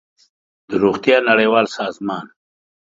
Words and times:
د 0.69 0.71
روغتیا 0.83 1.17
نړیوال 1.29 1.65
سازمان 1.77 2.25